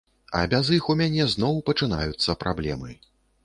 [0.37, 2.99] А без іх у мяне зноў пачынаюцца праблемы.